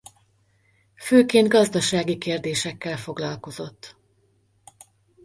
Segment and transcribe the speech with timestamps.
[0.95, 3.95] Főként gazdasági kérdésekkel foglalkozott.